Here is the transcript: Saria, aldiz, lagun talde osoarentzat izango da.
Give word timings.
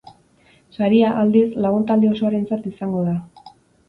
Saria, 0.77 1.11
aldiz, 1.23 1.45
lagun 1.65 1.85
talde 1.91 2.09
osoarentzat 2.13 2.65
izango 2.71 3.05
da. 3.11 3.15